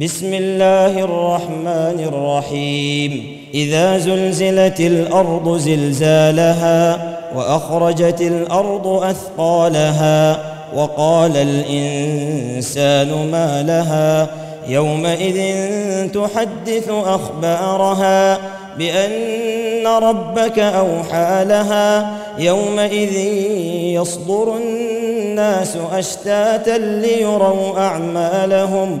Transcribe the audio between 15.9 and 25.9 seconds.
تحدث أخبارها بأن ربك أوحى لها يومئذ يصدر الناس